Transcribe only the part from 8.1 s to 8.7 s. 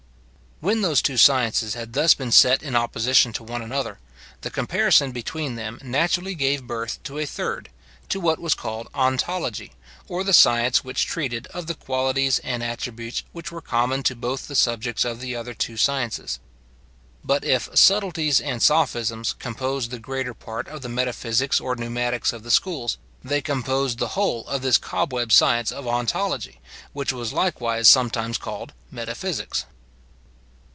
what was